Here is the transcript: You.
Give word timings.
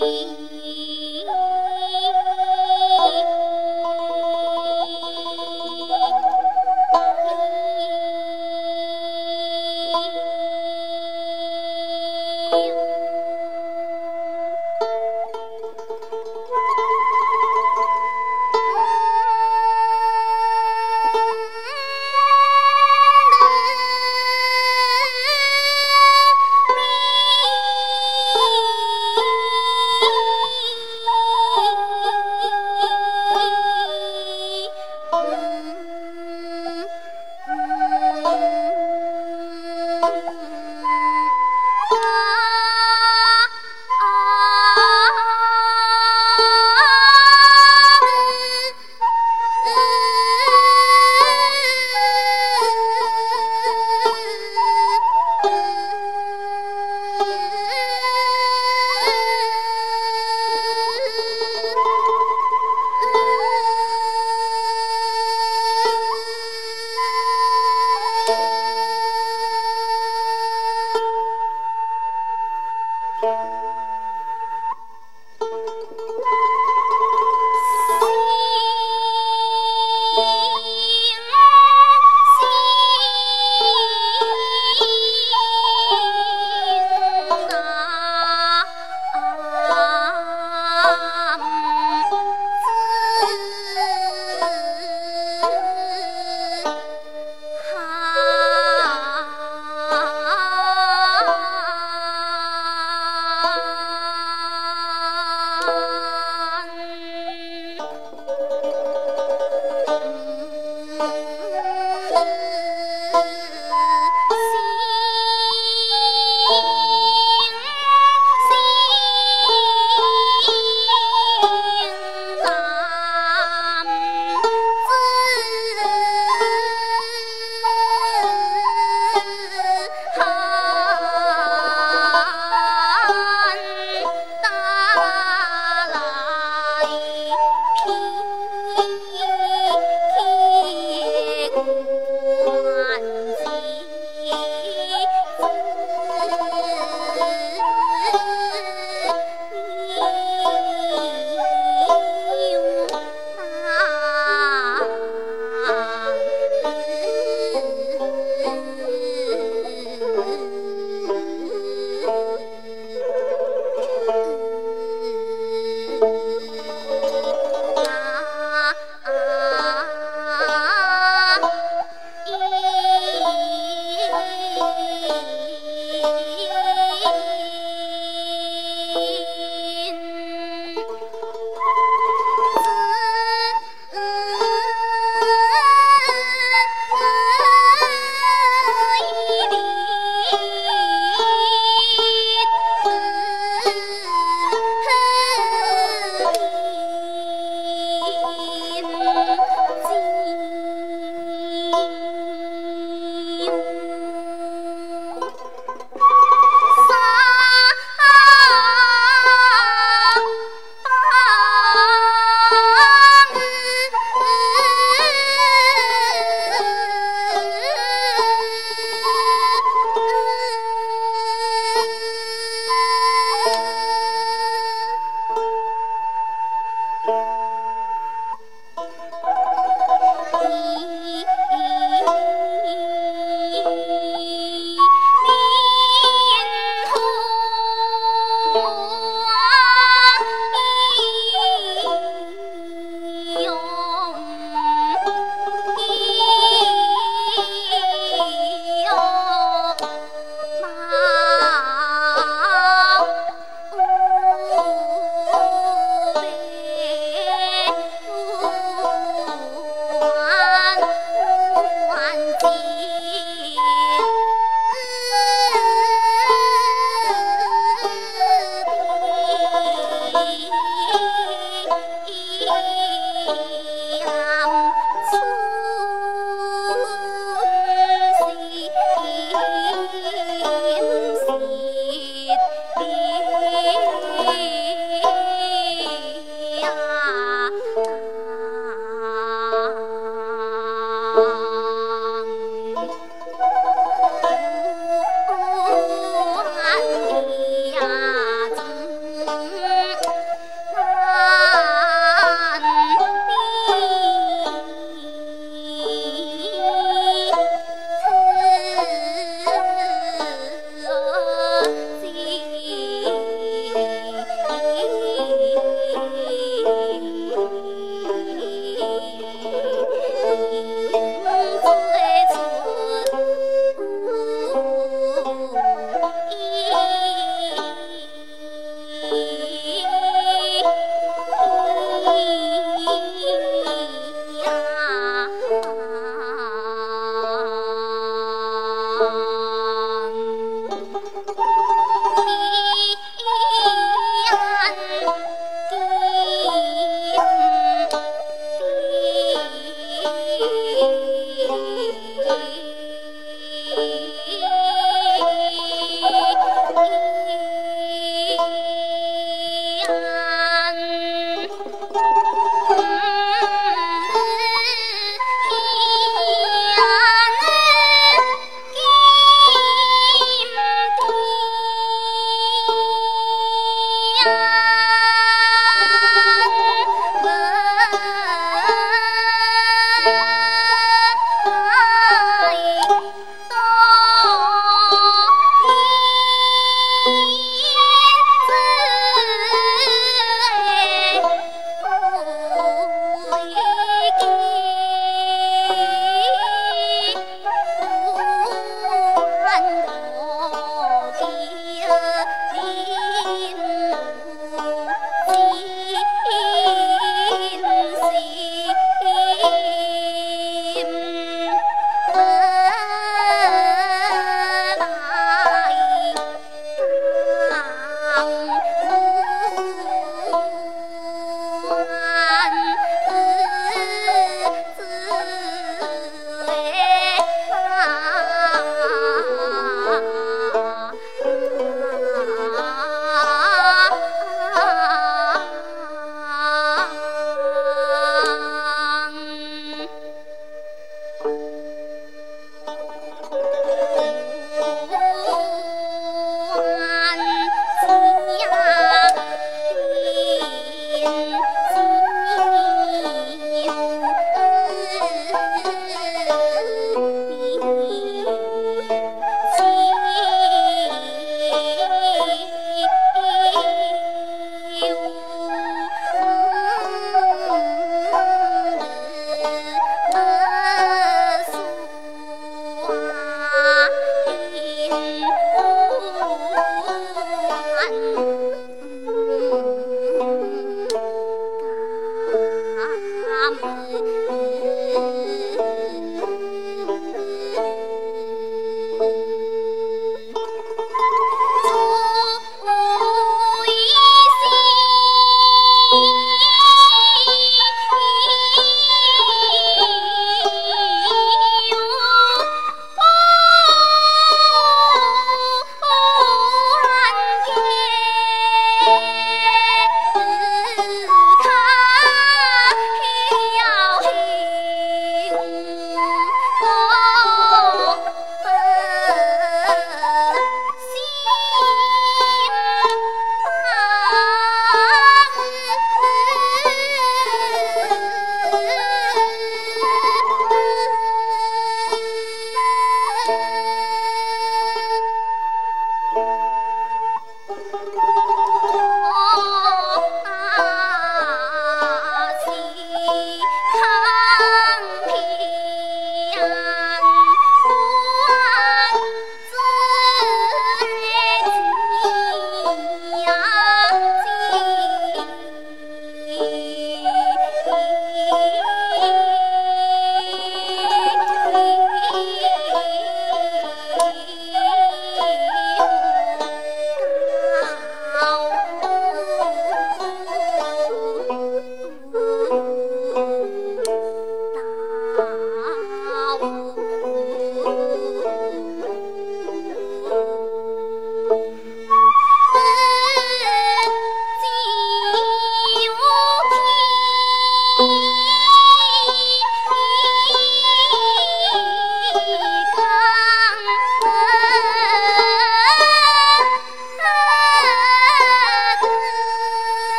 You. 0.00 0.39